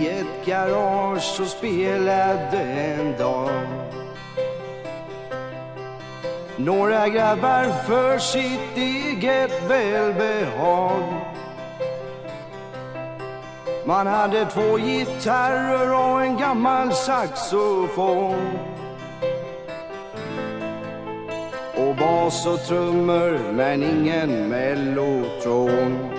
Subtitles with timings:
[0.00, 3.66] i ett garage och spelade en dag.
[6.56, 11.02] Några grabbar för sitt eget välbehag.
[13.84, 18.58] Man hade två gitarrer och en gammal saxofon.
[21.76, 26.17] Och bas och trummor men ingen mellotron.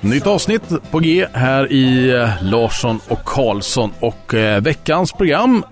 [0.00, 5.64] Nytt avsnitt på G här i eh, Larsson och Karlsson och eh, veckans program.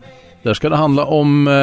[0.43, 1.55] Där ska det handla om, eh,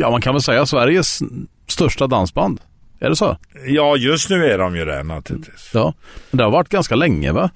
[0.00, 1.22] ja man kan väl säga Sveriges
[1.66, 2.60] största dansband.
[3.00, 3.36] Är det så?
[3.66, 5.70] Ja, just nu är de ju det naturligtvis.
[5.74, 5.94] Ja.
[6.30, 7.50] Men det har varit ganska länge va?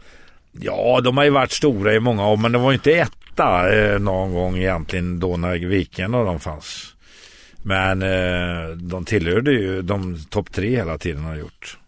[0.52, 3.98] Ja, de har ju varit stora i många år, men det var inte etta eh,
[3.98, 6.94] någon gång egentligen då när Viken och de fanns.
[7.62, 11.78] Men eh, de tillhörde ju de topp tre hela tiden har gjort.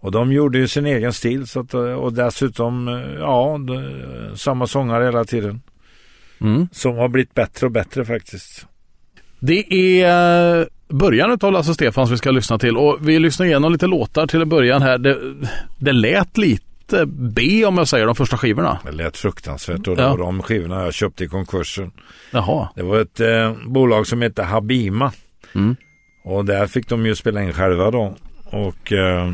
[0.00, 4.36] Och de gjorde ju sin egen stil så att, eh, och dessutom, eh, ja, de,
[4.36, 5.60] samma sångare hela tiden.
[6.40, 6.68] Mm.
[6.72, 8.66] Som har blivit bättre och bättre faktiskt.
[9.38, 13.72] Det är eh, början av Lasse Stefans vi ska lyssna till och vi lyssnar igenom
[13.72, 14.98] lite låtar till en början här.
[14.98, 15.18] Det,
[15.78, 16.69] det lät lite
[17.06, 18.78] B om jag säger de första skivorna.
[18.84, 20.10] Det lät fruktansvärt och det Ja.
[20.10, 21.92] var de skivorna jag köpte i konkursen.
[22.30, 22.68] Jaha.
[22.76, 25.12] Det var ett eh, bolag som hette Habima.
[25.54, 25.76] Mm.
[26.24, 28.14] Och där fick de ju spela in själva då.
[28.44, 29.32] Och eh,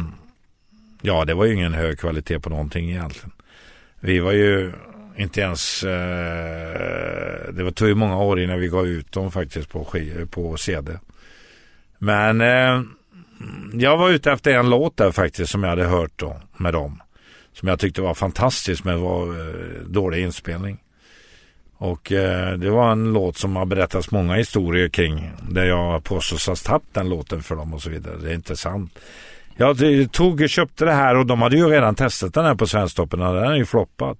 [1.02, 3.30] ja, det var ju ingen hög kvalitet på någonting egentligen.
[4.00, 4.72] Vi var ju
[5.16, 9.68] inte ens, eh, det var tog ju många år innan vi gav ut dem faktiskt
[9.70, 9.86] på,
[10.30, 10.92] på CD.
[11.98, 12.82] Men eh,
[13.72, 17.02] jag var ute efter en låt där faktiskt som jag hade hört då med dem.
[17.58, 20.78] Som jag tyckte var fantastisk men var eh, dålig inspelning.
[21.76, 25.32] Och eh, det var en låt som har berättats många historier kring.
[25.50, 28.16] Där jag påstås ha tappat den låten för dem och så vidare.
[28.16, 28.98] Det är inte sant.
[29.56, 29.76] Jag
[30.12, 33.34] tog, köpte det här och de hade ju redan testat den här på Svensktoppen och
[33.34, 34.18] den är ju floppat.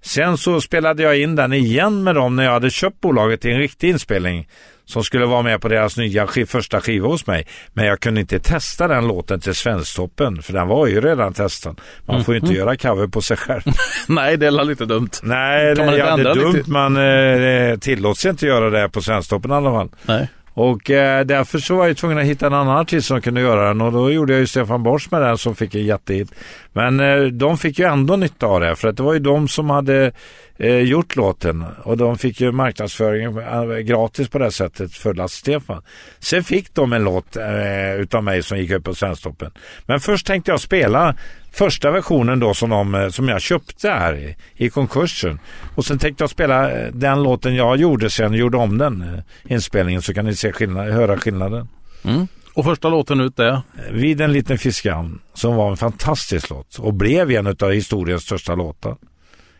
[0.00, 3.50] Sen så spelade jag in den igen med dem när jag hade köpt bolaget i
[3.50, 4.48] en riktig inspelning.
[4.86, 7.46] Som skulle vara med på deras nya första skiva hos mig.
[7.72, 10.42] Men jag kunde inte testa den låten till Svensktoppen.
[10.42, 11.80] För den var ju redan testad.
[12.06, 13.62] Man får ju inte göra cover på sig själv.
[14.08, 15.10] Nej, det är lite dumt.
[15.22, 16.52] Nej, Kan det, ja, det är dumt.
[16.52, 16.70] lite?
[16.70, 19.88] Man eh, tillåts inte göra det på Svensktoppen i alla fall.
[20.06, 20.28] Nej.
[20.56, 23.68] Och eh, därför så var jag tvungen att hitta en annan artist som kunde göra
[23.68, 26.32] den och då gjorde jag ju Stefan Borsch med den som fick en jättehit.
[26.76, 29.48] Men eh, de fick ju ändå nytta av det för att det var ju de
[29.48, 30.12] som hade
[30.56, 35.36] eh, gjort låten och de fick ju marknadsföringen eh, gratis på det sättet för Lasse
[35.36, 35.82] Stefan.
[36.18, 39.50] Sen fick de en låt eh, utav mig som gick upp på Svensktoppen.
[39.86, 41.14] Men först tänkte jag spela
[41.52, 45.40] första versionen då som, de, eh, som jag köpte här i, i konkursen.
[45.74, 50.02] Och sen tänkte jag spela eh, den låten jag gjorde sen, gjorde om den inspelningen
[50.02, 51.68] så kan ni se skillnad, höra skillnaden.
[52.04, 52.28] Mm.
[52.54, 53.60] Och första låten ut är?
[53.90, 58.54] Vid en liten fiskhamn som var en fantastisk låt och blev en av historiens största
[58.54, 58.96] låtar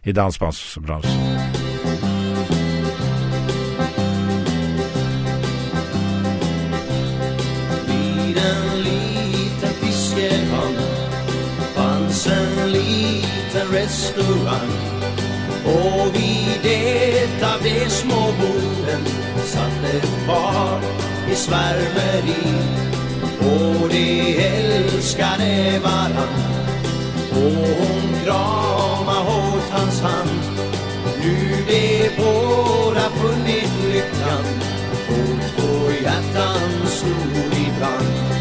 [0.02, 1.10] i dansbandsbranschen.
[7.86, 10.78] Vid en liten fiskehamn
[11.74, 14.70] fanns en liten restaurang
[15.64, 19.04] och vid ett av de små borden
[19.44, 22.54] satt ett par i svärmeri.
[23.38, 26.34] Och de älskade varann.
[27.30, 30.40] Och hon krama hårt hans hand.
[31.20, 34.44] Nu de båda funnit lyckan.
[35.08, 38.34] Och två hjärtan slog i brand.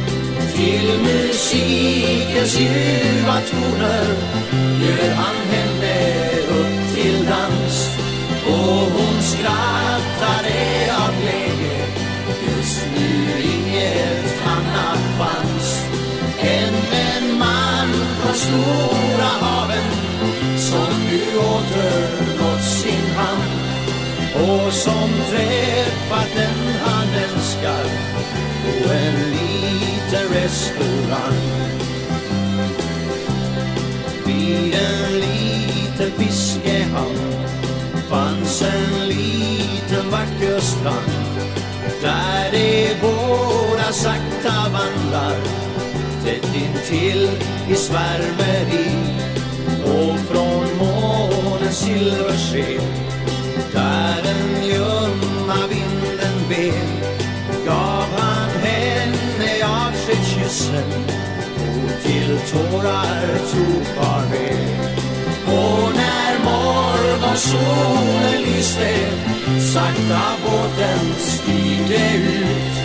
[0.56, 4.08] Till musikens ljuva toner
[4.80, 7.98] bjöd han henne upp till dans.
[8.48, 10.56] Och hon skrattade
[11.06, 11.43] av glädje.
[18.44, 19.90] Stora haven
[20.58, 22.04] som nu åter
[22.40, 23.54] nått sin hamn
[24.34, 27.84] och som träffat den han älskar
[28.64, 31.42] på en liten restaurang.
[34.26, 37.18] Vid en liten fiskehamn
[38.10, 41.24] fanns en liten vacker strand
[42.02, 45.38] där de båda sakta vandrar
[46.24, 47.30] tätt intill
[47.70, 48.92] i svärmeri.
[49.84, 52.82] Och från månens silversken
[53.74, 56.90] där den ljumma vinden ben
[57.66, 60.90] gav han henne avskedskyssen
[61.56, 64.58] och till tårar tog farväl.
[65.46, 68.94] Och när morgonsolen lyste
[69.74, 72.83] sakta båten stigde ut.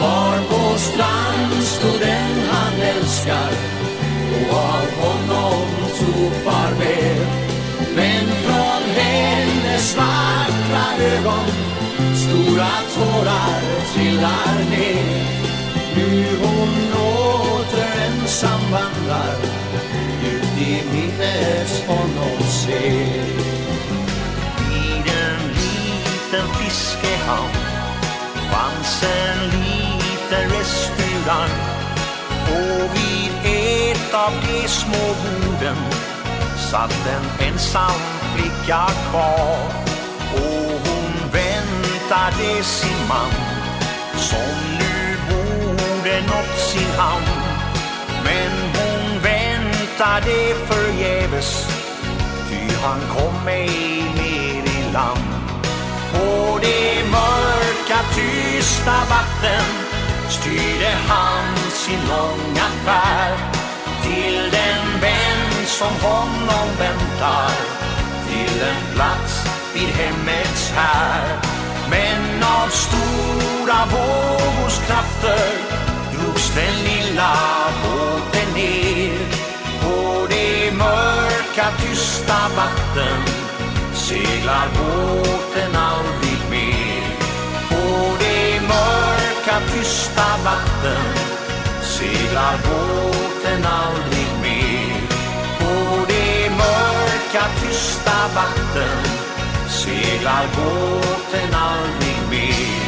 [0.00, 3.52] Kvar på strand stod den han älskar
[4.34, 5.66] och av honom
[5.98, 7.26] tog farväl.
[7.96, 11.50] Men från hennes vackra ögon
[12.16, 13.60] stora tårar
[13.94, 15.26] trillar ner.
[15.96, 19.36] Nu hon åter ensam vandrar
[20.24, 23.24] ut i minnets honom ser.
[24.72, 27.79] I den liten fiskehamn
[28.52, 31.56] fanns en liten restaurang.
[32.46, 35.76] Och vid ett av de små borden
[36.70, 38.00] satt en ensam
[38.34, 39.58] flicka kvar.
[40.34, 43.30] Och hon väntade sin man
[44.16, 47.24] som nu borde nått sin hamn.
[48.24, 51.66] Men hon väntade förgäves
[52.50, 55.30] ty han kom ej ner i land.
[56.14, 57.10] Och det
[57.90, 59.64] mörka tysta vatten
[60.28, 63.38] styrde han sin långa färd
[64.02, 67.50] till den vän som honom väntar
[68.28, 69.44] till en plats
[69.74, 71.38] vid hemmets här.
[71.90, 75.52] Men av stora vågors krafter
[76.12, 77.36] drogs den lilla
[77.82, 79.18] båten ner.
[79.82, 83.24] På det mörka tysta vatten
[83.94, 85.69] seglar båten
[89.72, 91.14] tysta vatten
[91.82, 95.00] seglar båten aldrig mer
[95.58, 99.04] på det mörka tysta vatten
[99.68, 102.80] seglar båten aldrig mer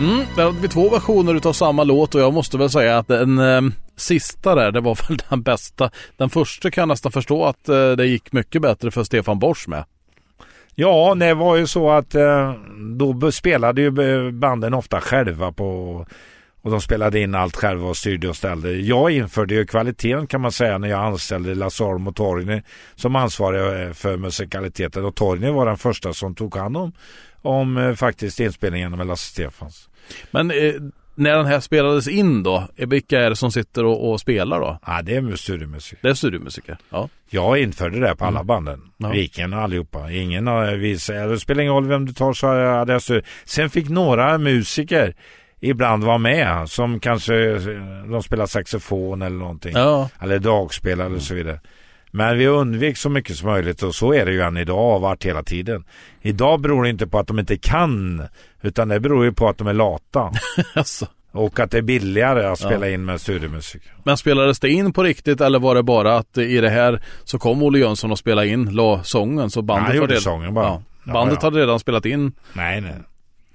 [0.00, 3.08] Mm, där hade vi två versioner utav samma låt och jag måste väl säga att
[3.08, 3.60] den eh,
[3.96, 5.90] sista där, det var väl den bästa.
[6.16, 9.68] Den första kan jag nästan förstå att eh, det gick mycket bättre för Stefan Borsch
[9.68, 9.84] med.
[10.80, 12.54] Ja, det var ju så att eh,
[12.96, 13.90] då spelade ju
[14.32, 15.66] banden ofta själva på
[16.62, 18.72] och de spelade in allt själva och styrde och ställde.
[18.72, 22.62] Jag införde ju kvaliteten kan man säga när jag anställde Lasse och Torgny
[22.94, 25.04] som ansvariga eh, för musikaliteten.
[25.04, 26.92] Och Torgny var den första som tog hand om,
[27.42, 29.88] om eh, faktiskt inspelningen med Lasse Stefans.
[30.30, 30.74] Men eh,
[31.14, 34.60] när den här spelades in då, eh, vilka är det som sitter och, och spelar
[34.60, 34.78] då?
[34.86, 35.98] Ja, det är studiomusik.
[36.02, 37.08] Det är studiomusiker, ja.
[37.30, 38.46] Jag införde det på alla mm.
[38.46, 38.80] banden.
[38.96, 39.08] Ja.
[39.08, 40.10] Viken och allihopa.
[40.12, 43.22] Ingen har visat, det spelar ingen roll vem du tar så hade jag studio.
[43.44, 45.14] Sen fick några musiker
[45.60, 47.58] ibland vara med som kanske
[48.10, 49.72] de spelar saxofon eller någonting.
[49.74, 50.08] Ja.
[50.20, 51.60] Eller dragspel eller så vidare.
[52.10, 55.00] Men vi undvek så mycket som möjligt och så är det ju än idag och
[55.00, 55.84] varit hela tiden.
[56.22, 58.22] Idag beror det inte på att de inte kan
[58.62, 60.32] utan det beror ju på att de är lata.
[60.74, 61.06] alltså.
[61.32, 62.94] Och att det är billigare att spela ja.
[62.94, 63.82] in med studiomusik.
[64.04, 67.38] Men spelades det in på riktigt eller var det bara att i det här så
[67.38, 70.82] kom Olle Jönsson och spelade in, la sången så bandet Han gjorde redan, sången bara.
[71.04, 72.32] Ja, bandet ja, hade redan spelat in.
[72.52, 72.94] Nej, nej.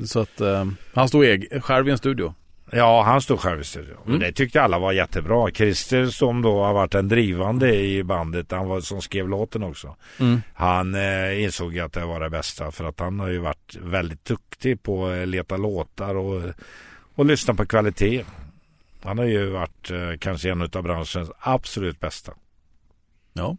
[0.06, 2.34] Så att uh, han stod eg- själv i en studio.
[2.72, 3.98] Ja, han stod själv i studion.
[4.08, 4.20] Mm.
[4.20, 5.52] Det tyckte alla var jättebra.
[5.52, 9.96] Christer som då har varit en drivande i bandet, han var som skrev låten också.
[10.20, 10.42] Mm.
[10.54, 14.26] Han eh, insåg att det var det bästa för att han har ju varit väldigt
[14.26, 16.42] duktig på att leta låtar och,
[17.16, 18.26] och lyssna på kvalitet.
[19.04, 22.34] Han har ju varit eh, kanske en av branschens absolut bästa.
[23.34, 23.58] Ja.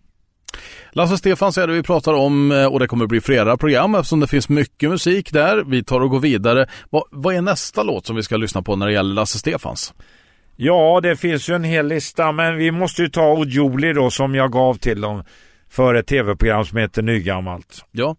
[0.91, 4.21] Lasse Stefans är det vi pratar om eh, och det kommer bli flera program eftersom
[4.21, 5.65] det finns mycket musik där.
[5.67, 6.67] Vi tar och går vidare.
[6.91, 9.95] Vad, vad är nästa låt som vi ska lyssna på när det gäller Lasse Stefans?
[10.57, 14.35] Ja, det finns ju en hel lista, men vi måste ju ta Ojoli då som
[14.35, 15.25] jag gav till dem
[15.71, 17.85] för ett tv-program som heter Nygammalt.
[17.91, 18.17] Ja.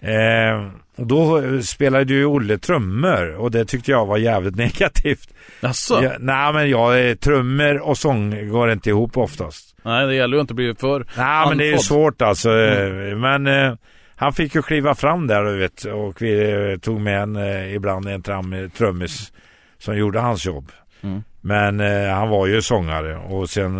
[0.00, 5.34] Eh, och då spelade ju Olle trummor och det tyckte jag var jävligt negativt.
[5.60, 6.00] Jaså?
[6.02, 9.75] Ja, nej men jag, eh, trummor och sång går inte ihop oftast.
[9.86, 11.48] Nej, det gäller ju inte att bli för Nej, andfådd.
[11.48, 12.50] men det är ju svårt alltså.
[12.50, 13.20] Mm.
[13.20, 13.74] Men eh,
[14.16, 17.74] han fick ju kliva fram där du vet och vi eh, tog med en eh,
[17.74, 19.32] ibland en tram, trummis
[19.78, 20.72] som gjorde hans jobb.
[21.02, 21.22] Mm.
[21.40, 23.76] Men eh, han var ju sångare och sen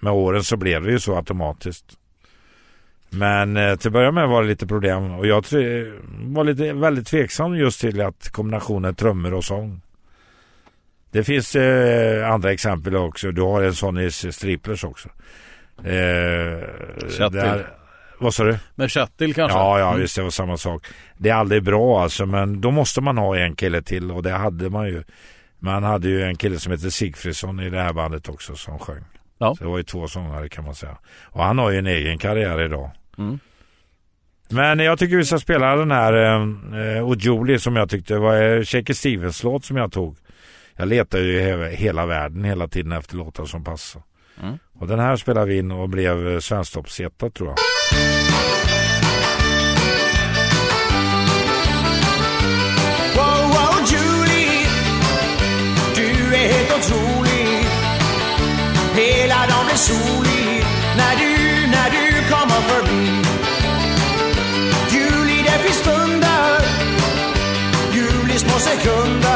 [0.00, 1.84] med åren så blev det ju så automatiskt.
[3.10, 5.44] Men eh, till att börja med var det lite problem och jag
[6.22, 9.80] var lite, väldigt tveksam just till att kombinationen trummor och sång.
[11.14, 13.32] Det finns eh, andra exempel också.
[13.32, 15.08] Du har en sån i Striplers också.
[15.78, 15.84] Eh,
[17.30, 17.66] där,
[18.18, 18.58] vad sa du?
[18.74, 19.58] Med Chattil kanske?
[19.58, 20.00] Ja, ja, mm.
[20.00, 20.86] visst det var samma sak.
[21.16, 24.30] Det är aldrig bra alltså, men då måste man ha en kille till och det
[24.30, 25.02] hade man ju.
[25.58, 29.04] Man hade ju en kille som heter Sigfridsson i det här bandet också som sjöng.
[29.38, 29.54] Ja.
[29.54, 30.98] Så det var ju två sångare kan man säga.
[31.22, 32.90] Och han har ju en egen karriär idag.
[33.18, 33.38] Mm.
[34.48, 36.12] Men jag tycker vi ska spela den här
[36.96, 40.16] eh, Ojuli som jag tyckte var Shaker Stevens låt som jag tog
[40.76, 44.02] jag letar ju hela världen hela tiden efter låtar som passar.
[44.42, 44.58] Mm.
[44.72, 47.56] Och den här spelade vi in och blev eh, svensktoppsetta tror jag.
[53.16, 54.66] Wow, wow Julie,
[55.94, 57.66] du är helt otrolig.
[58.94, 60.64] Hela dagen blir solig
[60.96, 63.22] när du, när du kommer förbi.
[64.90, 66.60] Julie, det finns stunder,
[67.92, 69.33] Julie små sekunder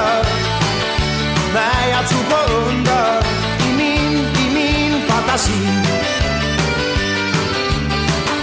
[2.10, 3.22] när tror på under
[3.68, 4.12] i min,
[4.42, 5.52] i min fantasi.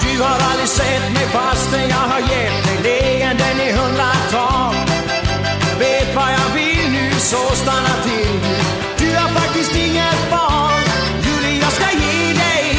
[0.02, 4.76] Du har aldrig sett mig fastän jag har gett dig leenden i hundratal.
[5.80, 8.40] Vet vad jag vill nu så stanna till.
[8.98, 10.82] Du har faktiskt inget val.
[11.24, 12.78] Julie, jag ska ge dig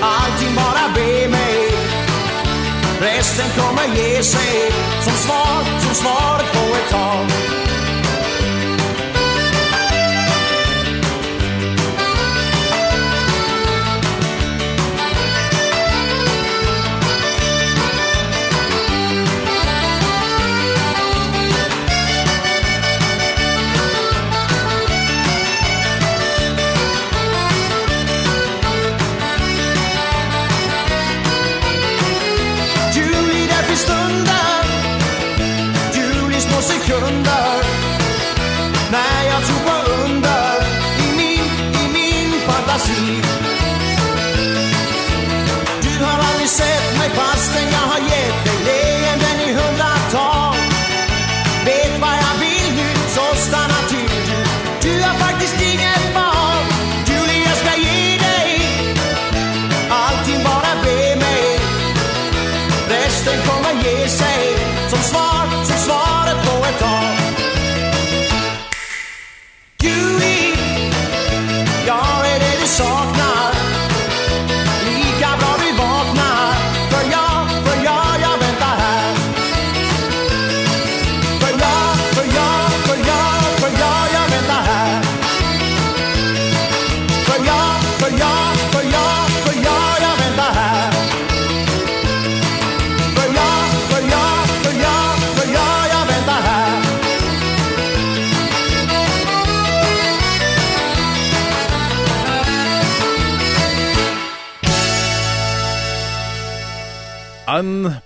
[0.00, 1.74] allting, bara be mig.
[3.00, 7.52] Resten kommer ge sig som svar, som svar på ett tal.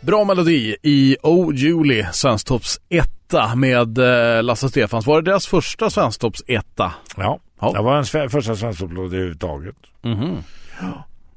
[0.07, 5.07] Bra melodi i Oh Julie, Svensktops etta med eh, Lasse Stefans.
[5.07, 6.93] Var det deras första Svensktops etta?
[7.17, 7.73] Ja, Ja.
[7.73, 9.77] det var en sve- första svenskupplåd överhuvudtaget.
[10.03, 10.37] Mhm.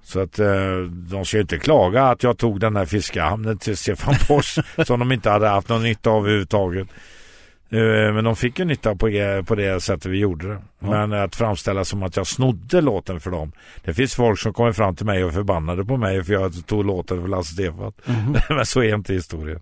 [0.03, 0.47] Så att eh,
[0.89, 4.99] de ska ju inte klaga att jag tog den här fiskehamnen till Stefan Fors som
[4.99, 6.87] de inte hade haft någon nytta av överhuvudtaget.
[7.71, 9.09] Eh, men de fick ju nytta på,
[9.47, 10.57] på det sättet vi gjorde det.
[10.79, 13.51] Men att framställa som att jag snodde låten för dem.
[13.83, 16.85] Det finns folk som kommer fram till mig och förbannade på mig för jag tog
[16.85, 17.93] låten för Lasse Stefan.
[18.49, 19.59] men så är inte historien.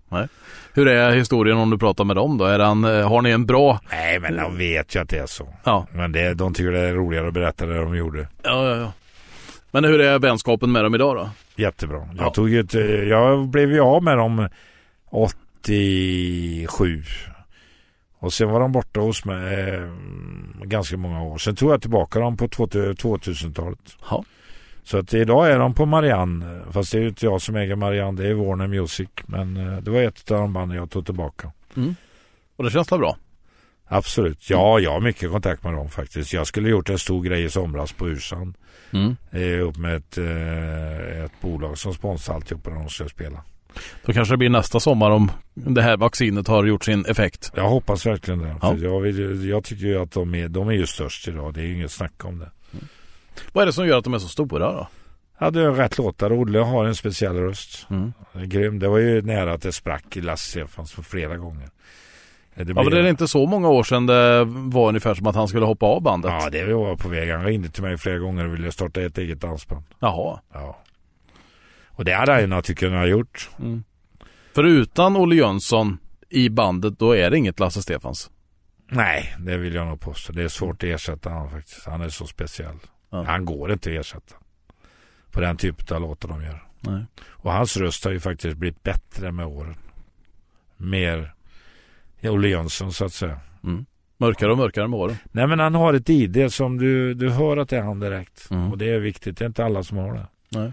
[0.74, 2.44] Hur är historien om du pratar med dem då?
[2.44, 3.80] Är han, eh, har ni en bra...
[3.90, 5.48] Nej men de vet ju att det är så.
[5.64, 8.28] Ja, Men det, de tycker det är roligare att berätta det de gjorde.
[8.42, 8.76] ja, ja.
[8.76, 8.92] ja.
[9.70, 11.30] Men hur är vänskapen med dem idag då?
[11.56, 11.96] Jättebra.
[12.16, 12.30] Jag, Ja.
[12.30, 14.48] tog ett, eh, jag blev ju av med dem
[15.10, 17.02] 87.
[18.18, 19.88] Och sen var de borta hos mig eh,
[20.62, 21.38] ganska många år.
[21.38, 23.96] Sen tog jag tillbaka dem på 2000-talet.
[24.10, 24.24] Ja.
[24.82, 26.60] Så att idag är de på Marianne.
[26.70, 28.22] Fast det är ju inte jag som äger Marianne.
[28.22, 29.08] Det är Warner Music.
[29.26, 31.52] Men eh, det var ett av de banden jag tog tillbaka.
[32.56, 33.16] Och det känns väl bra?
[33.88, 34.50] Absolut.
[34.50, 36.32] Ja, jag har mycket kontakt med dem faktiskt.
[36.32, 38.54] Jag skulle gjort en stor grej i somras på Ursan.
[38.90, 39.16] Mm.
[39.30, 43.42] Eh, upp med ett, eh, ett bolag som sponsrar alltihopa när de ska spela.
[44.04, 47.52] Då kanske det blir nästa sommar om det här vaccinet har gjort sin effekt.
[47.54, 48.56] Jag hoppas verkligen det.
[48.62, 48.74] Ja.
[48.74, 51.54] För jag, vill, jag tycker ju att de är, de är ju störst idag.
[51.54, 52.50] Det är inget snack om det.
[53.52, 54.88] Vad är det som gör att de är så stora då?
[55.36, 56.32] Hade jag rätt låtar.
[56.32, 57.86] Olle har en speciell röst.
[57.90, 58.12] Mm.
[58.32, 58.78] Det är grym.
[58.78, 61.68] Det var ju nära att det sprack i Lasse Stefans för flera gånger.
[62.54, 65.34] Det Ja, men det är inte så många år sedan det var ungefär som att
[65.34, 66.30] han skulle hoppa av bandet.
[66.30, 67.30] Ja, det var på väg.
[67.30, 69.84] Han ringde till mig flera gånger och ville starta ett eget dansband.
[69.98, 70.40] Jaha.
[70.52, 70.78] Ja.
[71.98, 73.50] Och det hade han ju naturligtvis kunnat gjort.
[73.58, 73.84] Mm.
[74.54, 78.30] För utan Olle Jönsson i bandet, då är det inget Lasse Stefans.
[78.90, 80.32] Nej, det vill jag nog påstå.
[80.32, 81.86] Det är svårt att ersätta honom faktiskt.
[81.86, 82.76] Han är så speciell.
[83.10, 83.22] Ja.
[83.22, 84.34] Han går inte att ersätta.
[85.30, 86.62] På den typen av låtar de gör.
[86.80, 87.04] Nej.
[87.26, 89.74] Och hans röst har ju faktiskt blivit bättre med åren.
[90.76, 91.34] Mer
[92.22, 93.40] Olle Jönsson så att säga.
[94.16, 95.16] Mörkare och mörkare med åren.
[95.32, 98.50] Nej men han har ett ID som du, du hör att det är han direkt.
[98.50, 98.70] Mm.
[98.72, 99.38] Och det är viktigt.
[99.38, 100.72] Det är inte alla som har det.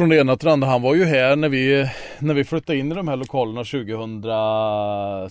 [0.00, 0.68] Från det ena till det andra.
[0.68, 4.22] Han var ju här när vi, när vi flyttade in i de här lokalerna 2000,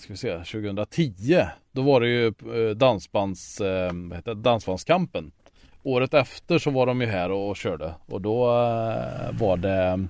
[0.00, 1.44] ska vi se, 2010.
[1.72, 5.32] Då var det ju eh, dansbands, eh, vad heter det, dansbandskampen.
[5.82, 7.94] Året efter så var de ju här och, och körde.
[8.06, 10.08] Och då eh, var det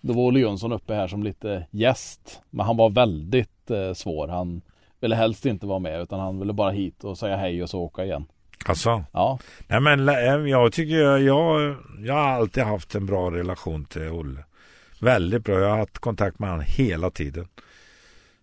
[0.00, 2.40] Då var Olle Jönsson uppe här som lite gäst.
[2.50, 4.28] Men han var väldigt eh, svår.
[4.28, 4.62] Han
[5.00, 7.80] ville helst inte vara med utan han ville bara hit och säga hej och så
[7.80, 8.26] åka igen.
[8.68, 9.38] Alltså, Ja.
[9.68, 14.08] nej men lä- jag tycker jag, jag, jag har alltid haft en bra relation till
[14.08, 14.44] Olle.
[15.00, 15.60] Väldigt bra.
[15.60, 17.48] Jag har haft kontakt med honom hela tiden.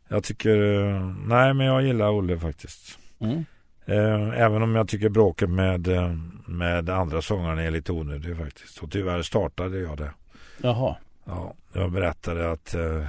[0.08, 3.00] Jag tycker, eh, nej men jag gillar Olle faktiskt.
[3.20, 3.46] Mm.
[3.86, 8.78] Eh, Även om jag tycker bråket med, eh, med andra sångarna är lite onödigt faktiskt.
[8.78, 10.12] Och tyvärr startade jag det.
[10.58, 10.96] Jaha.
[11.26, 13.06] Ja, jag berättade att eh,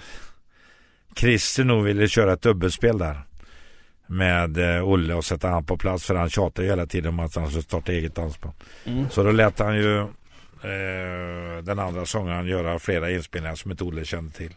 [1.17, 3.21] Christer nog ville köra ett dubbelspel där.
[4.13, 7.21] Med eh, Olle och sätta han på plats för han tjatade ju hela tiden om
[7.21, 8.55] att han skulle starta eget dansband.
[8.85, 9.11] Mm.
[9.11, 9.99] Så då lät han ju
[10.63, 14.55] eh, den andra sångaren göra flera inspelningar som inte Olle kände till.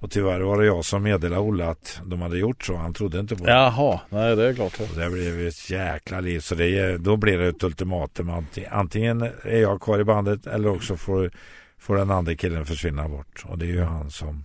[0.00, 2.76] Och tyvärr var det jag som meddelade Olle att de hade gjort så.
[2.76, 3.50] Han trodde inte på det.
[3.52, 4.80] Jaha, nej det är klart.
[4.80, 6.40] Och det blev ett jäkla liv.
[6.40, 8.30] Så det, då blir det ett ultimatum.
[8.30, 11.30] Anti- Antingen är jag kvar i bandet eller också får,
[11.78, 13.44] får den andra killen försvinna bort.
[13.44, 14.44] Och det är ju han som,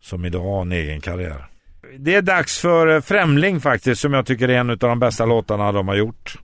[0.00, 1.46] som idag har en egen karriär.
[1.98, 5.24] Det är dags för eh, Främling faktiskt som jag tycker är en av de bästa
[5.26, 6.34] låtarna de har gjort.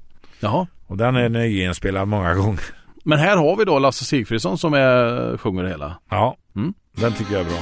[0.41, 0.67] Jaha.
[0.87, 2.61] Och den är nyinspelad många gånger.
[3.05, 5.97] Men här har vi då Lasse Sigfridsson som är, sjunger det hela.
[6.11, 6.75] Ja, Mm.
[6.97, 7.59] den tycker jag är bra.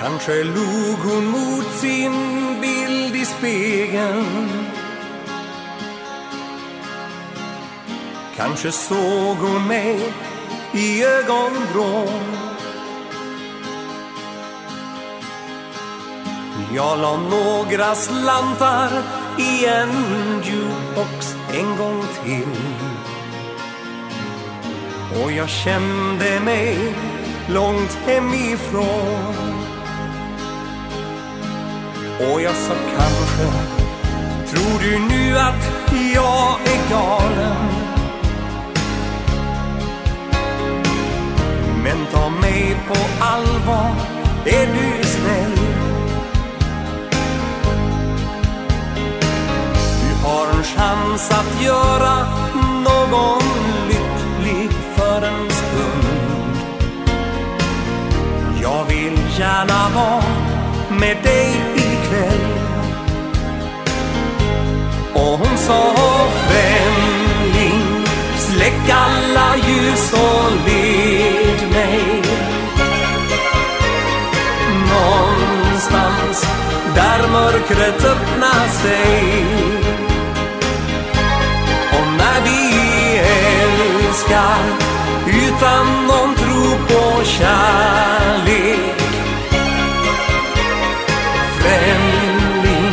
[0.00, 2.12] Kanske log hon mot sin
[2.60, 4.48] bild i spegeln
[8.36, 10.00] Kanske såg hon mig
[10.74, 12.36] i ögonvrån
[16.74, 18.90] Jag la några slantar
[19.38, 19.90] i en
[20.44, 22.56] jukebox en gång till
[25.22, 26.94] och jag kände mig
[27.48, 29.34] långt hemifrån
[32.18, 33.76] och jag sa kanske
[34.50, 37.66] Tror du nu att jag är galen?
[41.82, 43.94] Men ta mig på allvar,
[44.44, 45.55] är du snäll?
[50.26, 52.16] Har en chans att göra
[52.84, 53.42] någon
[53.88, 56.56] lycklig för en stund.
[58.62, 60.22] Jag vill gärna vara
[61.00, 62.46] med dig ikväll.
[65.14, 65.94] Och hon sa
[66.48, 72.22] främling Släck alla ljus och led mig.
[74.90, 76.46] Någonstans
[76.94, 79.75] där mörkret öppnar sig.
[85.56, 89.00] Utan någon tro på kärlek.
[91.58, 92.92] Främling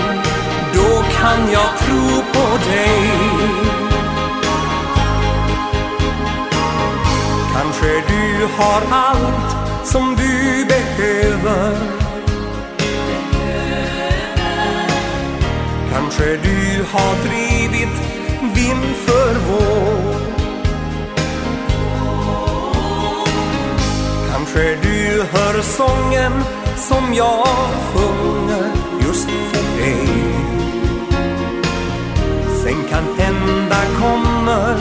[0.74, 3.10] Då kan jag tro på dig.
[7.54, 11.78] Kanske du har allt som du behöver.
[15.94, 18.02] Kanske du har drivit
[18.56, 20.23] vind för våg
[24.54, 26.44] Kanske du hör sången
[26.78, 27.48] som jag
[27.94, 30.08] sjunger just för dig.
[32.64, 34.78] Sen kan hända kommer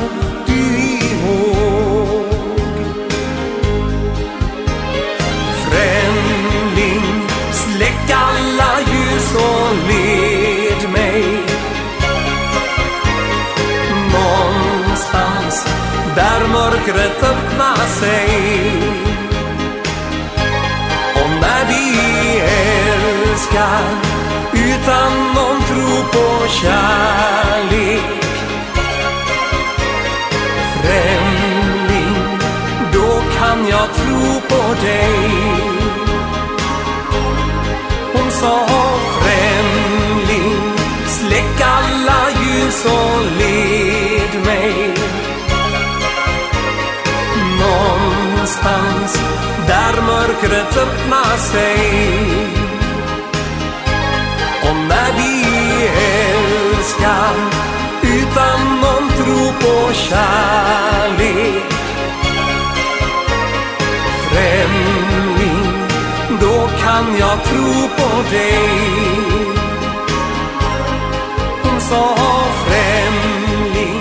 [0.46, 2.34] du ihåg.
[5.70, 11.24] Främling, släck alla ljus och led mig.
[14.12, 15.66] Någonstans
[16.16, 19.01] där mörkret öppnar sig.
[23.62, 24.12] Älskar
[24.54, 28.24] utan någon tro på kärlek.
[30.82, 32.38] Främling,
[32.92, 35.30] då kan jag tro på dig.
[38.12, 38.66] Hon sa
[39.22, 40.72] främling,
[41.06, 44.94] släck alla ljus och led mig.
[47.60, 49.20] Någonstans
[49.66, 52.61] där mörkret öppnar sig.
[57.02, 57.34] Älskar
[58.02, 61.72] utan någon tro på kärlek
[64.30, 65.72] Främling,
[66.40, 68.58] då kan jag tro på dig
[71.62, 72.16] Hon sa
[72.66, 74.00] främling,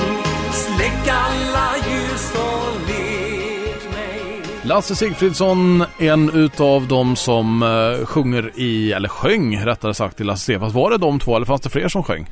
[0.51, 8.91] släck alla ljus och led mig Lasse Sigfridsson, en utav de som eh, sjunger i,
[8.91, 10.73] eller sjöng rättare sagt i Lasse Stefans.
[10.73, 12.27] Var det de två eller fanns det fler som sjöng?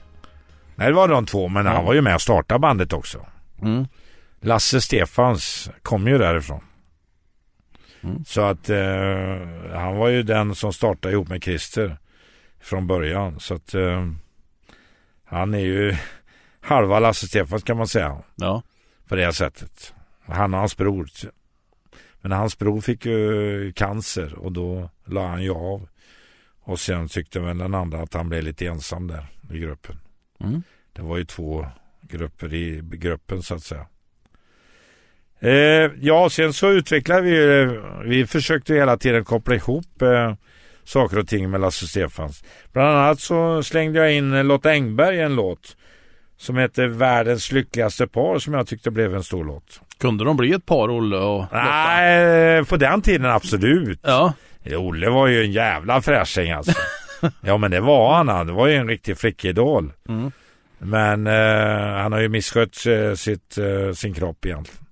[0.80, 3.26] Nej, det var de två, men han var ju med och startade bandet också.
[3.62, 3.88] Mm.
[4.42, 6.64] Lasse Stefans kom ju därifrån.
[8.02, 8.26] Mm.
[8.26, 9.38] Så att eh,
[9.74, 11.98] han var ju den som startade ihop med Christer
[12.60, 13.40] från början.
[13.40, 14.12] Så att eh,
[15.26, 15.96] han är ju
[16.62, 18.18] halva Lasse Stefans kan man säga.
[18.36, 18.64] Ja.
[19.08, 19.94] På det sättet.
[20.26, 21.10] Han och hans bror.
[22.22, 25.88] Men hans bror fick ju cancer och då la han ju av.
[26.62, 30.00] Och sen tyckte väl den andra att han blev lite ensam där i gruppen.
[30.44, 30.64] Mm.
[30.94, 31.66] Det var ju två
[32.02, 33.86] grupper i gruppen så att säga.
[35.40, 37.68] Eh, ja, sen så utvecklade vi,
[38.06, 40.34] vi försökte hela tiden koppla ihop eh,
[40.84, 42.44] saker och ting med Lasse Stefans.
[42.74, 45.76] Bland annat så slängde jag in Lotta Engberg i en låt
[46.38, 49.82] som heter Världens lyckligaste par som jag tyckte blev en stor låt.
[49.98, 51.64] Kunde de bli ett par, Olle och Lotta?
[51.64, 54.00] Nej, på den tiden absolut.
[54.04, 54.34] Ja.
[54.66, 56.74] Olle var ju en jävla fräsching alltså.
[57.42, 58.28] ja men det var han.
[58.28, 59.92] Han var ju en riktig flickidol.
[60.10, 60.32] Mm.
[60.78, 64.86] Men eh, han har ju misskött eh, sitt, eh, sin kropp egentligen.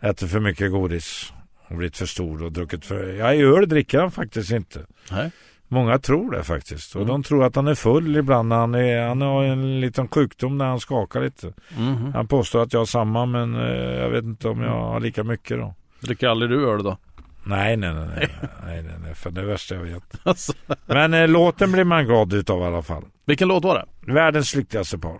[0.00, 1.32] Äter för mycket godis.
[1.68, 3.12] Och blivit för stor och druckit för...
[3.14, 4.80] Ja, i öl dricker han faktiskt inte.
[5.10, 5.30] Nej.
[5.68, 6.94] Många tror det faktiskt.
[6.94, 7.08] Och Mm.
[7.12, 8.52] de tror att han är full ibland.
[8.52, 11.52] Han, är, han har en liten sjukdom när han skakar lite.
[11.78, 12.12] Mhm.
[12.14, 15.24] Han påstår att jag har samma men eh, jag vet inte om jag har lika
[15.24, 15.74] mycket då.
[16.00, 16.98] Dricker aldrig du öl då?
[17.48, 18.28] Nej, nej, nej, nej,
[18.64, 20.02] nej, nej, nej för det är det värsta jag vet.
[20.22, 20.52] Alltså.
[20.86, 23.04] Men eh, låten blir man glad utav i alla fall.
[23.26, 24.12] Vilken låt var det?
[24.12, 25.18] Världens lyckligaste par.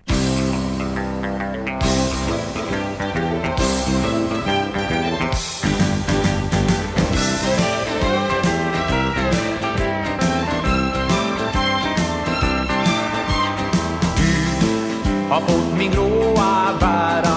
[15.30, 17.27] har fått min gråa värld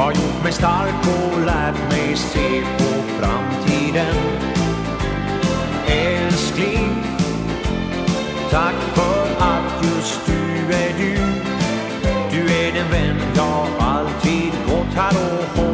[0.00, 4.14] har gjort mig stark och lärt mig se på framtiden.
[5.86, 7.04] Älskling,
[8.50, 11.14] tack för att just du är du.
[12.32, 15.69] Du är den vän jag alltid gått här och hållit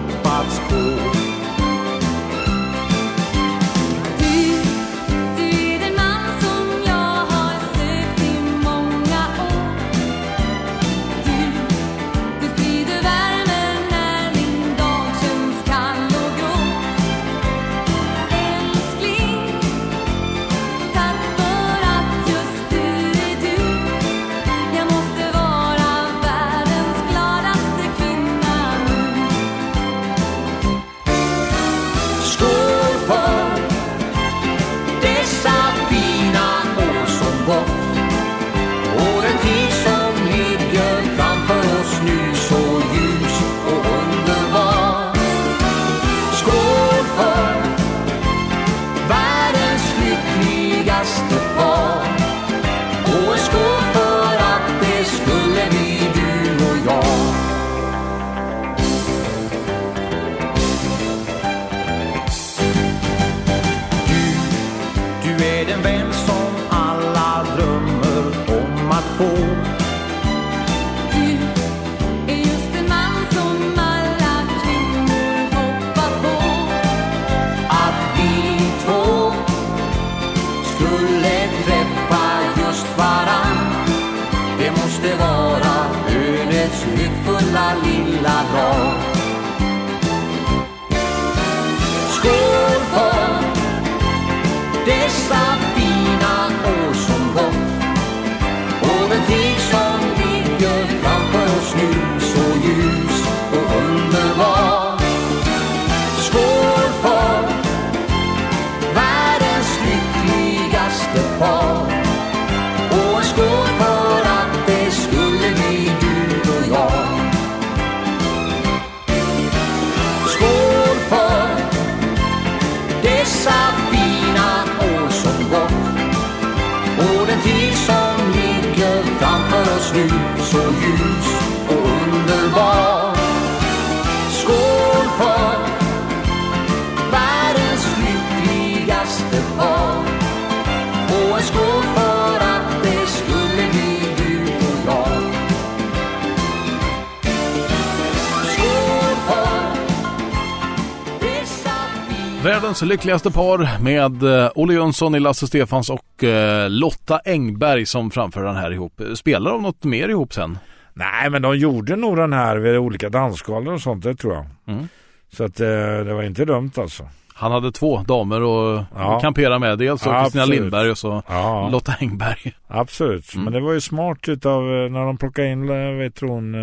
[152.67, 158.11] Världens lyckligaste par med eh, Olle Jönsson i Lasse Stefans och eh, Lotta Engberg som
[158.11, 159.01] framför den här ihop.
[159.15, 160.59] Spelar de något mer ihop sen?
[160.95, 164.47] Nej, men de gjorde nog den här vid olika dansgalor och sånt, det tror jag.
[164.67, 164.89] Mm.
[165.33, 165.67] Så att eh,
[166.07, 167.09] det var inte dumt alltså.
[167.35, 169.21] Han hade två damer och Ja.
[169.21, 169.79] kampera med.
[169.79, 170.45] Dels så Kristina.
[170.45, 172.53] Lindberg och så Ja, Lotta Engberg.
[172.69, 173.35] absolut.
[173.35, 173.45] Mm.
[173.45, 175.67] Men det var ju smart utav när de plockade in,
[175.99, 176.55] vet hon,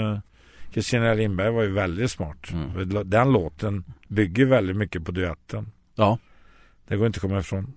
[0.73, 2.51] Kristina Lindberg var ju väldigt smart.
[2.53, 3.09] Mm.
[3.09, 5.67] Den låten bygger väldigt mycket på duetten.
[5.95, 6.17] Ja.
[6.87, 7.73] Det går inte att komma ifrån.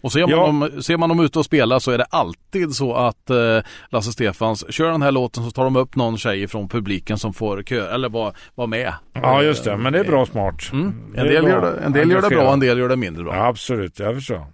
[0.00, 0.46] Och ser man, Ja.
[0.46, 4.12] dem, ser man dem ute och spela så är det alltid så att eh, Lasse
[4.12, 7.62] Stefans kör den här låten så tar de upp någon tjej från publiken som får
[7.62, 8.92] kö eller vara var med.
[9.12, 10.70] Ja just det, men det är bra smart.
[10.72, 11.14] Mm.
[11.16, 11.52] En, del bra.
[11.52, 13.36] gör det, en del gör det bra, en del gör det mindre bra.
[13.36, 14.46] Ja, absolut, jag förstår.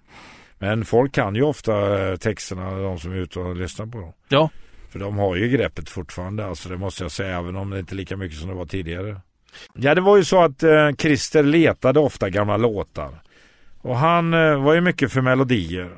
[0.58, 4.12] Men folk kan ju ofta eh, texterna, de som är ute och lyssnar på dem.
[4.28, 4.50] Ja.
[4.90, 7.94] För de har ju greppet fortfarande, alltså det måste jag säga, även om det inte
[7.94, 9.20] är lika mycket som det var tidigare.
[9.74, 13.10] Ja, det var ju så att eh, Christer letade ofta gamla låtar.
[13.80, 15.90] Och han eh, var ju mycket för melodier.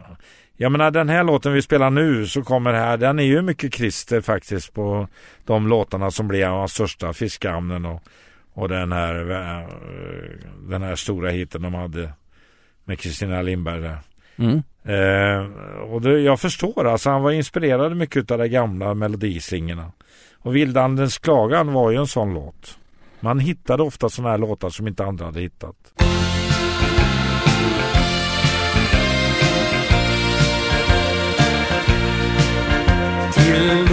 [0.56, 3.74] Jag menar den här låten vi spelar nu så kommer här, den är ju mycket
[3.74, 5.08] Christer faktiskt på
[5.44, 8.02] de låtarna som blev hans största, Fiskhamnen och,
[8.52, 9.68] och den här, eh,
[10.68, 12.12] den här stora hiten de hade
[12.84, 13.98] med Kristina Lindberg där.
[14.36, 14.62] Mm.
[14.84, 15.46] Eh,
[15.80, 19.92] och det, jag förstår, alltså han var inspirerad mycket av de gamla melodisingerna.
[20.38, 22.78] Och Vildandens klagan var ju en sån låt.
[23.20, 25.76] Man hittade ofta sådana här låtar som inte andra hade hittat.
[33.46, 33.85] till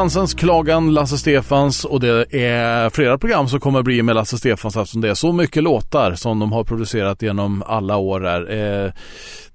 [0.00, 4.76] Vilddansens klagan, Lasse Stefans och det är flera program som kommer bli med Lasse Stefans
[4.76, 8.50] eftersom det är så mycket låtar som de har producerat genom alla år där.
[8.50, 8.92] Eh,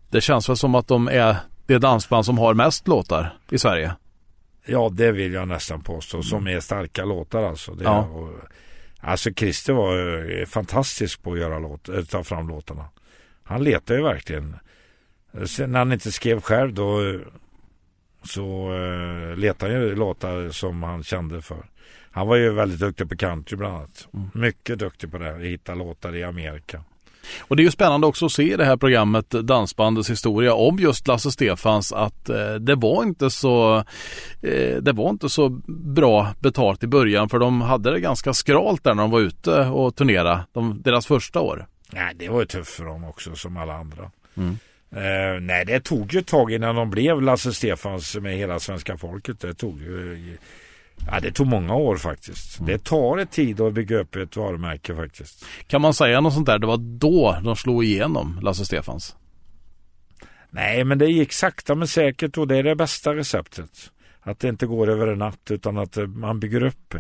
[0.10, 3.95] det känns väl som att de är det dansband som har mest låtar i Sverige.
[4.65, 6.23] Ja, det vill jag nästan påstå.
[6.23, 7.71] Som är starka låtar alltså.
[7.73, 7.99] Det, Ja.
[7.99, 8.29] och,
[8.99, 12.86] alltså Christer var eh, fantastisk på att göra låt, eh, ta fram låtarna.
[13.43, 14.55] Han letade ju verkligen.
[15.45, 17.19] Sen när han inte skrev själv då eh,
[18.28, 21.66] så uh, letade han ju låtar som han kände för.
[22.12, 24.08] Han var ju väldigt duktig på country bland annat.
[24.34, 26.84] Mycket duktig på det, att hitta låtar i Amerika.
[27.40, 30.80] Och det är ju spännande också att se i det här programmet Dansbandets historia om
[30.80, 33.78] just Lasse Stefans att eh, det var inte så
[34.42, 38.84] eh, det var inte så bra betalt i början för de hade det ganska skralt
[38.84, 41.68] där när de var ute och turnerade de, deras första år.
[41.92, 44.12] Nej, det var ju tufft för dem också som alla andra.
[44.38, 44.58] Mm.
[44.91, 48.98] Eh, nej, det tog ju ett tag innan de blev Lasse Stefans med hela svenska
[48.98, 49.39] folket.
[49.39, 50.38] Det tog ju
[51.08, 52.65] Ja, det tog många år faktiskt.
[52.65, 55.45] Det tar ett tid att bygga upp ett varumärke faktiskt.
[55.67, 56.60] Kan man säga något sånt där?
[56.60, 59.15] Det var då de slog igenom Lasse Stefans.
[60.50, 63.91] Nej, men det gick sakta men säkert och det är det bästa receptet.
[64.21, 66.95] Att det inte går över en natt utan att eh, man bygger upp.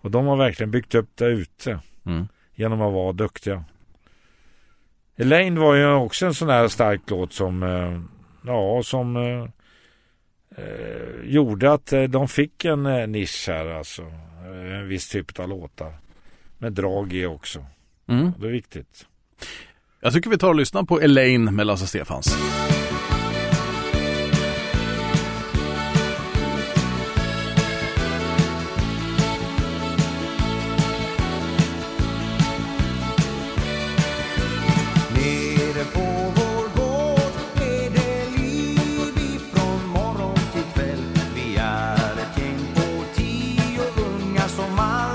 [0.00, 2.28] Och de har verkligen byggt upp det ute Mm.
[2.54, 3.64] genom att vara duktiga.
[5.18, 8.00] Elaine var ju också en sån här stark låt som, eh,
[8.46, 9.48] ja, som eh,
[10.64, 14.02] eh, gjorde att eh, de fick en nisch här alltså.
[14.44, 15.98] En viss typ av låtar.
[16.58, 17.64] Med drag i också.
[18.08, 18.32] Mm.
[18.38, 19.06] Det är viktigt.
[20.00, 22.38] Jag tycker vi tar och lyssnar på Elaine med Lasse Stefans.
[44.78, 45.07] amar.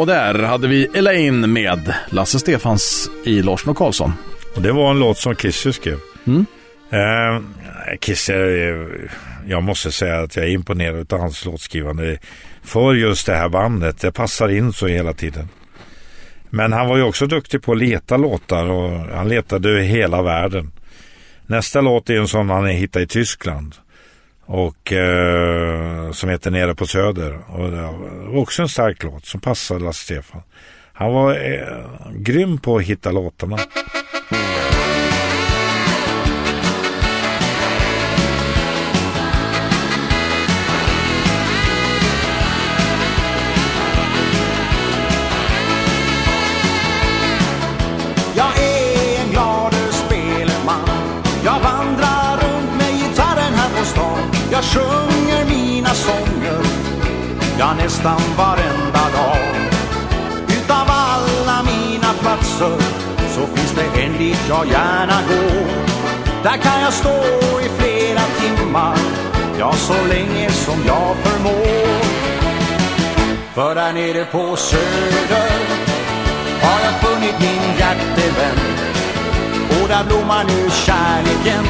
[0.00, 4.12] Och där hade vi Elaine med Lasse Stefans i Larsson och Karlsson.
[4.56, 5.98] Och det var en låt som Kiss skrev.
[6.26, 6.46] Mm.
[6.90, 7.42] Eh,
[7.98, 8.88] Kiss, är,
[9.46, 12.18] jag måste säga att jag är imponerad av hans låtskrivande
[12.62, 14.00] för just det här bandet.
[14.00, 15.48] Det passar in så hela tiden.
[16.50, 20.72] Men han var ju också duktig på att leta låtar och han letade hela världen.
[21.46, 23.74] Nästa låt är en sån han hittade i Tyskland.
[24.52, 27.38] Och eh, som heter Nere på Söder.
[27.48, 30.42] Och det var också en stark låt som passade Lasse Stefan.
[30.92, 33.58] Han var eh, grym på att hitta låtarna.
[57.60, 59.38] Ja, nästan varenda dag.
[60.48, 62.76] Utav alla mina platser
[63.34, 65.66] Så finns det en dit jag gärna går.
[66.42, 67.16] Där kan jag stå
[67.60, 68.96] i flera timmar
[69.58, 72.04] Ja, så länge som jag förmår.
[73.54, 75.50] För där nere på söder
[76.62, 78.58] har jag funnit min hjärtevän.
[79.82, 81.64] Och där blommar nu kärleken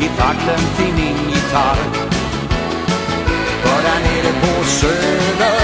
[0.00, 2.17] i takten till min gitarr
[3.88, 5.60] där nere på söder,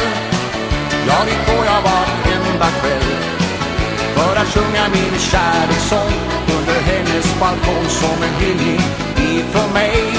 [1.08, 3.10] ja dit går jag varenda kväll
[4.14, 6.14] För att sjunga min kärlekssång
[6.56, 8.80] under hennes balkong som en hyllning
[9.16, 10.14] ifrån mig.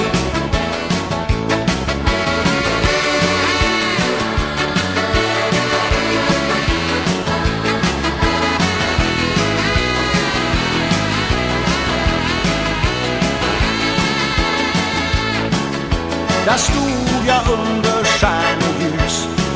[16.45, 17.94] Där stod jag under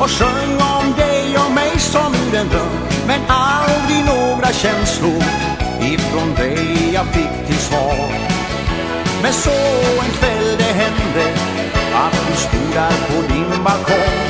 [0.00, 2.80] och sjöng om dig och mig som ur en dröm.
[3.06, 5.22] Men aldrig några känslor
[5.80, 8.08] ifrån dig jag fick till svar.
[9.22, 9.50] Men så
[10.04, 11.24] en kväll det hände
[11.94, 14.20] att du stod där på din balkong.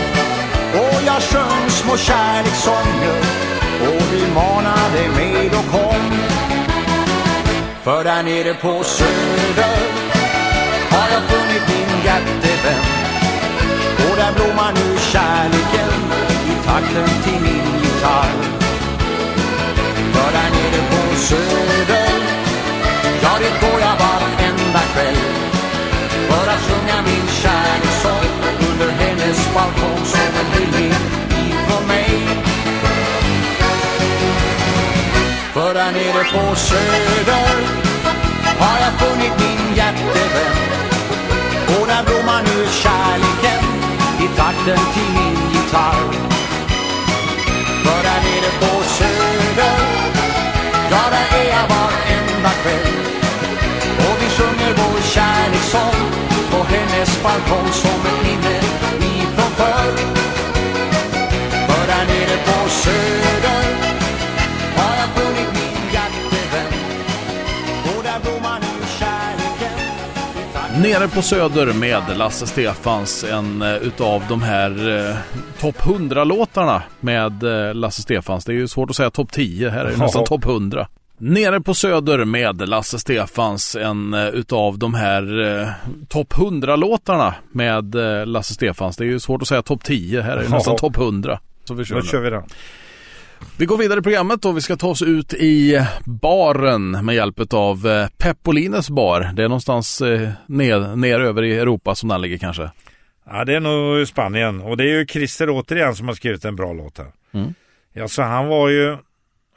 [0.75, 3.21] Och jag sjöng små kärlekssånger
[3.81, 6.11] och du manade mig då kom.
[7.83, 9.89] För där nere på söder
[16.91, 18.30] takten till min gitarr.
[20.12, 22.20] För där nere på söder,
[23.22, 25.16] ja dit går jag varenda kväll.
[26.28, 28.30] För att sjunga min kärlekssång
[28.70, 30.93] under hennes balkong som en hyllning
[31.30, 32.26] ifrån mig.
[35.53, 37.57] För där nere på söder
[38.59, 40.57] har jag funnit min hjärtevän.
[41.66, 43.64] Och där blommar nu kärleken
[44.24, 46.30] i takten till min gitarr
[48.61, 49.78] på söder,
[50.90, 52.94] ja där är jag varenda kväll.
[53.98, 56.01] Och vi sjunger vår kärlekssång
[56.51, 58.59] på hennes balkong som ett minne
[58.98, 59.92] ifrån förr.
[61.66, 63.64] För där nere på söder
[64.76, 66.72] har jag funnit min hjärtevän.
[67.96, 70.82] Och där blommar nu kärleken.
[70.82, 75.16] Nere på Söder med Lasse Stefans, en eh, utav de här eh,
[75.61, 78.45] topp 100-låtarna med eh, Lasse Stefans.
[78.45, 80.05] Det är ju svårt att säga topp 10, här är det Ja.
[80.05, 80.89] nästan topp 100.
[81.19, 85.69] Nere på Söder med Lasse Stefans, en eh, utav de här eh,
[86.09, 88.97] topp 100-låtarna med eh, Lasse Stefans.
[88.97, 90.55] Det är ju svårt att säga topp 10, här är det Ja.
[90.55, 91.41] nästan topp 100.
[91.65, 92.43] Så vi kör Då kör vi den.
[93.57, 97.55] Vi går vidare i programmet och vi ska ta oss ut i baren med hjälp
[97.55, 99.31] av Peppolines bar.
[99.35, 102.71] Det är någonstans eh, ner, ner över i Europa som den ligger kanske.
[103.25, 104.61] Ja, det är nog Spanien.
[104.61, 107.12] Och det är ju Christer återigen som har skrivit en bra låt här.
[107.33, 107.55] Mm.
[107.93, 108.97] Ja, så han var ju...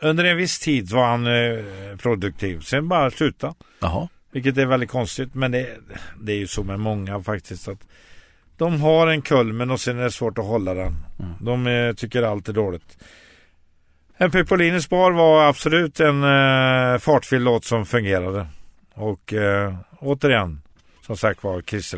[0.02, 2.60] Under en viss tid var han eh, produktiv.
[2.60, 3.56] Sen bara sluta.
[3.80, 4.08] Jaha.
[4.32, 5.34] Vilket är väldigt konstigt.
[5.34, 5.68] Men det,
[6.22, 7.68] det är ju så med många faktiskt.
[7.68, 7.88] att
[8.58, 10.94] De har en kulmen och sen är det svårt att hålla den.
[11.42, 12.98] De eh, tycker allt är dåligt.
[14.18, 18.48] En Peppolinis bar var absolut en eh, fartfylld låt som fungerade.
[18.94, 20.62] Och eh, återigen,
[21.06, 21.98] som sagt var, Christer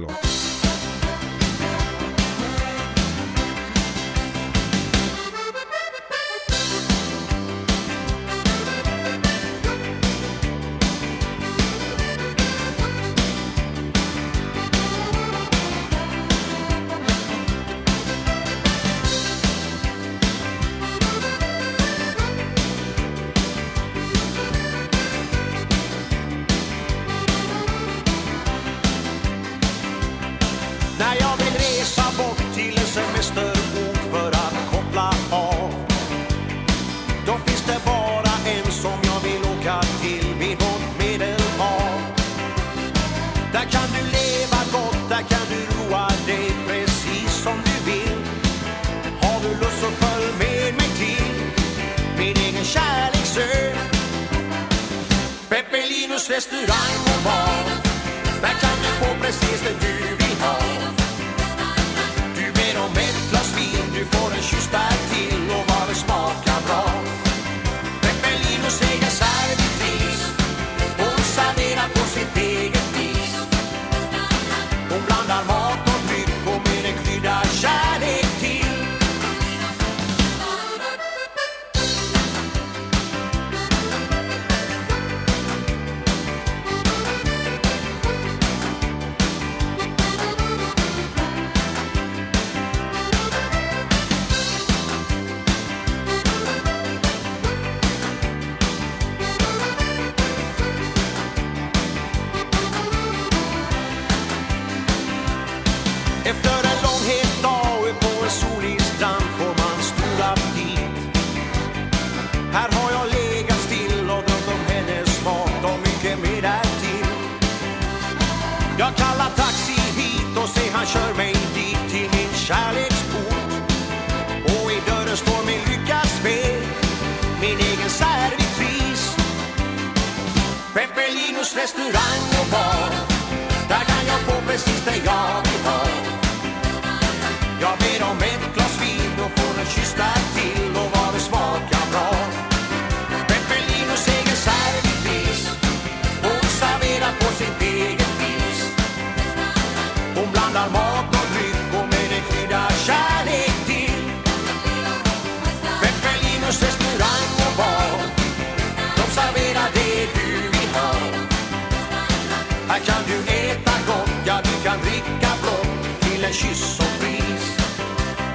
[162.68, 167.57] Här kan du äta gott, ja du kan dricka blått till en kyss och pris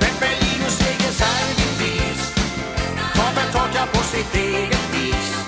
[0.00, 2.34] Peppelinos egen servitris
[3.14, 5.46] Tar torka på sitt eget vis.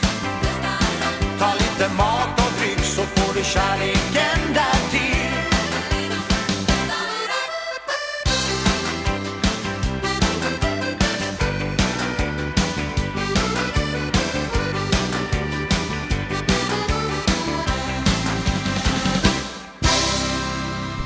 [1.39, 4.92] Ta lite mat och dryck så får du kärleken därtill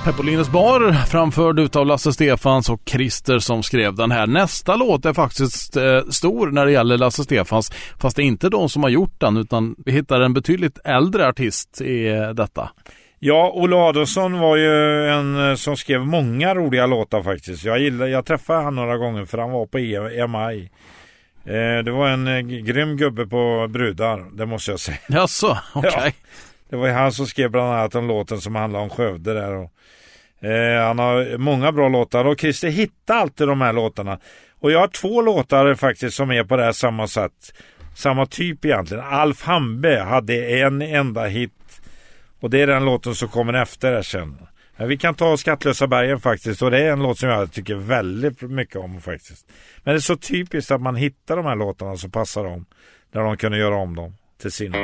[0.07, 4.27] Peppolines bar framförd utav Lasse Stefans och Christer som skrev den här.
[4.27, 7.73] Nästa låt är faktiskt eh, stor när det gäller Lasse Stefans.
[8.01, 11.29] Fast det är inte de som har gjort den utan vi hittar en betydligt äldre
[11.29, 12.71] artist i eh, detta.
[13.19, 17.65] Ja, Olle Adolfsson var ju en eh, som skrev många roliga låtar faktiskt.
[17.65, 20.71] Jag, gillar, jag träffade han några gånger för han var på E- EMI.
[21.45, 24.99] Eh, det var en grym gubbe på brudar, det måste jag säga.
[25.09, 25.93] Jaså, okej.
[25.95, 26.11] Ja.
[26.71, 29.53] Det var ju han som skrev bland annat den låten som handlar om Skövde där.
[29.53, 29.71] Och,
[30.49, 34.19] eh, han har många bra låtar och Christer hittar alltid de här låtarna.
[34.61, 37.33] Och jag har två låtar faktiskt som är på det här samma sätt.
[37.97, 39.05] Samma typ egentligen.
[39.05, 41.53] Alf Hambe hade en enda hit.
[42.41, 44.39] Och det är den låten som kommer efter här sen.
[44.77, 47.75] Men vi kan ta Skattlösa bergen faktiskt och det är en låt som jag tycker
[47.75, 49.47] väldigt mycket om faktiskt.
[49.85, 52.67] Men det är så typiskt att man hittar de här låtarna som passar dem.
[53.13, 54.79] När de kunde göra om dem till sina.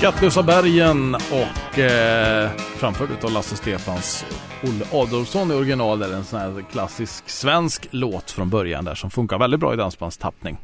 [0.00, 4.24] Skattlösa bergen och eh, framförd av Lasse Stefans
[4.62, 6.02] Olle Adolfsson i original.
[6.02, 9.76] Är en sån här klassisk svensk låt från början där som funkar väldigt bra i
[9.76, 10.58] dansbandstappning.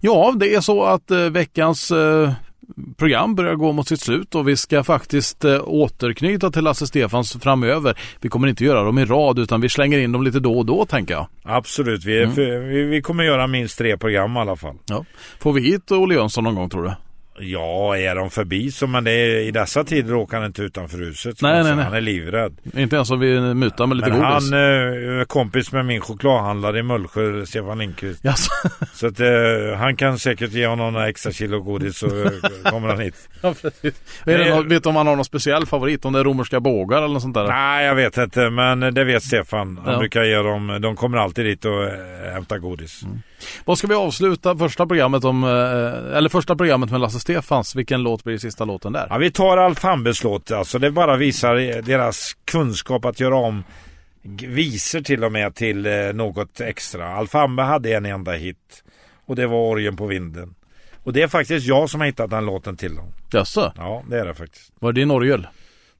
[0.00, 2.32] Ja, det är så att eh, veckans eh,
[2.96, 7.32] program börjar gå mot sitt slut och vi ska faktiskt eh, återknyta till Lasse Stefans
[7.32, 7.98] framöver.
[8.20, 10.66] Vi kommer inte göra dem i rad utan vi slänger in dem lite då och
[10.66, 11.26] då tänker jag.
[11.44, 14.76] Absolut, vi, är, för, vi, vi kommer göra minst tre program i alla fall.
[14.86, 15.04] Ja.
[15.38, 16.92] Får vi hit Olle Jönsson någon gång tror du?
[17.40, 20.98] Ja, är de förbi så men det är, i dessa tider åker han inte utanför
[20.98, 21.42] huset.
[21.42, 21.84] Nej, nej, nej.
[21.84, 22.56] Han är livrädd.
[22.76, 24.50] Inte ens om vi mutar med lite Men godis.
[24.50, 28.24] han eh, är kompis med min chokladhandlare i Mullsjö, Stefan Lindqvist.
[28.24, 28.50] Jaså?
[28.94, 29.26] Så att eh,
[29.78, 32.30] han kan säkert ge honom några extra kilo godis så eh,
[32.70, 33.28] kommer han hit.
[33.42, 33.94] Ja, precis.
[34.26, 36.04] Är det något, vet du om han har någon speciell favorit?
[36.04, 37.46] Om det är romerska bågar eller något sånt där?
[37.48, 39.80] Nej, jag vet inte, men det vet Stefan.
[39.84, 39.98] Han Ja.
[39.98, 41.84] brukar ge dem, de kommer alltid dit och
[42.32, 43.02] hämtar godis.
[43.64, 47.74] Vad ska vi avsluta första programmet om, eh, eller första programmet med Lasse Stefans?
[47.74, 49.06] Vilken låt blir sista låten där?
[49.10, 50.50] Ja, vi tar Alf Hambes låt.
[50.50, 53.64] Alltså, det bara visar deras kunskap att göra om
[54.46, 57.08] visor till och med till eh, något extra.
[57.08, 58.84] Alf Hambe hade en enda hit
[59.26, 60.54] och det var Orgen på vinden.
[61.04, 63.06] Och det är faktiskt jag som har hittat den låten till dem.
[63.32, 63.72] Jaså?
[63.76, 64.72] Ja, det är det faktiskt.
[64.78, 65.46] Var det din orgel?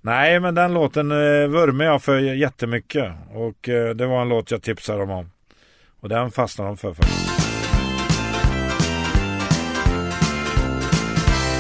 [0.01, 3.13] Nej, men den låten eh, vurmar jag för jättemycket.
[3.35, 5.31] Och eh, det var en låt jag tipsade dem om.
[6.03, 7.31] Och den fastnade de för faktiskt.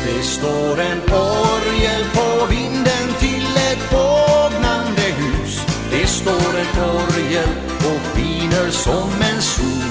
[0.07, 5.67] Det står en orgel på vinden till ett bågnande hus.
[5.91, 9.91] Det står en orgel och viner som en sol.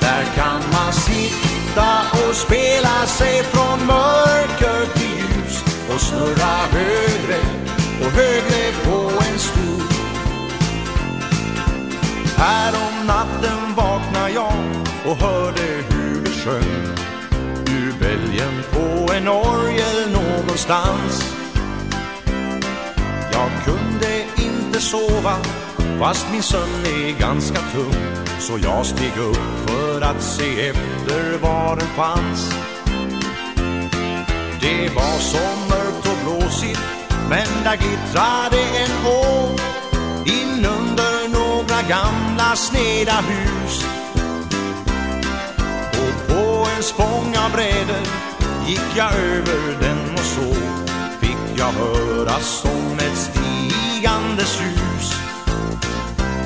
[0.00, 7.40] Där kan man sitta och spela sig från mörker till ljus och snurra högre
[8.00, 9.74] och högre på en stol.
[12.36, 14.52] Här om natten vaknar jag
[15.06, 16.96] och hörde hur det sjöng
[17.66, 21.34] ur bälgen på en orgel någonstans.
[23.32, 25.36] Jag kunde inte sova
[26.00, 27.94] fast min sömn är ganska tung
[28.38, 32.54] så jag steg upp för att se efter var den fanns.
[34.60, 36.80] Det var så mörkt och blåsigt
[37.28, 39.23] men där glittrade en år
[41.88, 43.84] gamla sneda hus.
[45.90, 48.06] Och på en spång av brädor
[48.66, 50.54] gick jag över den och så
[51.20, 55.14] fick jag höra som ett stigande sus.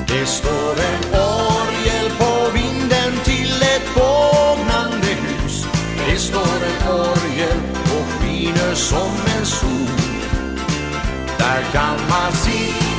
[0.07, 5.65] Det står en orgel på vinden till ett bågnande hus.
[6.07, 9.89] Det står en orgel och skiner som en sol.
[11.37, 12.98] Där kan man sitta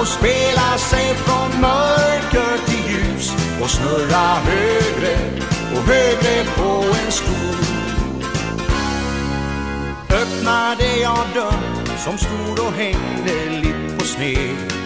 [0.00, 3.32] och spela sig från mörker till ljus
[3.62, 5.16] och snurra högre
[5.76, 7.64] och högre på en stol.
[10.10, 14.84] Öppnade jag dörren som stod och hängde lite på sned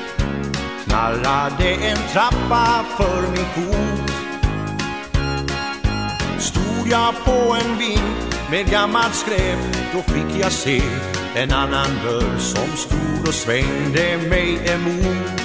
[0.89, 4.13] knarrade en trappa för min fot
[6.39, 9.59] Stod jag på en vind med gammalt skräp
[9.93, 10.83] då fick jag se
[11.39, 15.41] en annan dörr som stod och svängde mig emot.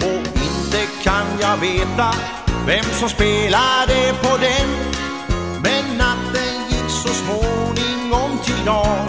[0.00, 2.14] Och inte kan jag veta
[2.66, 4.68] vem som spelade på den.
[5.62, 9.06] Men natten gick så småningom till dag.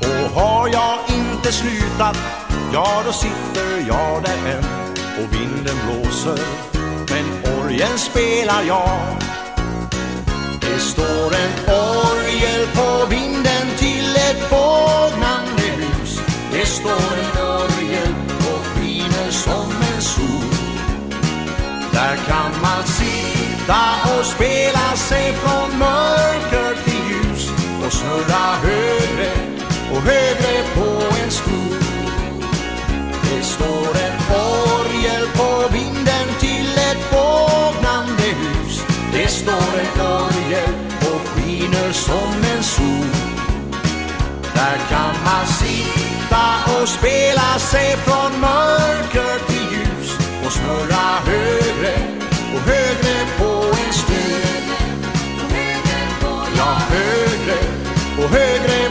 [0.00, 2.16] Och har jag inte slutat,
[2.72, 4.64] ja då sitter jag där än.
[5.24, 6.38] Och vinden blåser,
[7.08, 9.00] men orgeln spelar jag.
[10.60, 12.09] Det står en orgel
[12.74, 16.20] på vinden till ett bågnande hus.
[16.52, 20.54] Det står en orgel och skiner som en sol.
[21.92, 23.82] Där kan man sitta
[24.18, 27.50] och spela sig från mörker till ljus
[27.86, 29.32] och snurra högre
[29.92, 31.80] och högre på en stol.
[33.22, 38.84] Det står en orgel på vinden till ett bågnande hus.
[39.12, 40.39] Det står en orgel
[41.70, 43.10] skiner som en sol.
[44.54, 51.94] Där kan man sitta och spela sig från mörker till ljus och snurra högre
[52.54, 54.76] och högre på en stol.
[56.56, 57.58] Ja, högre
[58.18, 58.89] och högre